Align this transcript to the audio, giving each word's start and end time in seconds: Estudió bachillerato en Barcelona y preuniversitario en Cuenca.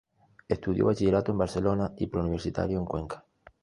Estudió 0.47 0.85
bachillerato 0.87 1.31
en 1.31 1.37
Barcelona 1.37 1.93
y 1.95 2.07
preuniversitario 2.07 2.79
en 2.79 2.85
Cuenca. 2.85 3.23